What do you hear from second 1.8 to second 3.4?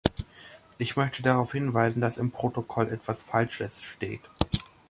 dass im Protokoll etwas